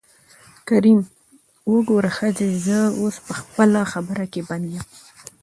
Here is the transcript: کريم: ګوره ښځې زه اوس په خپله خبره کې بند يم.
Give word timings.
کريم: 0.67 0.99
ګوره 1.89 2.11
ښځې 2.17 2.47
زه 2.65 2.79
اوس 2.99 3.15
په 3.25 3.33
خپله 3.39 3.81
خبره 3.91 4.25
کې 4.31 4.41
بند 4.47 4.65
يم. 4.75 4.85